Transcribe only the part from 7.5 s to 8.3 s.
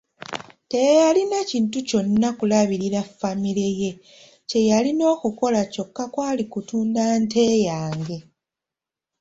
yange.